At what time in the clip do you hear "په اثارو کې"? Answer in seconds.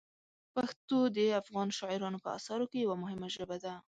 2.25-2.77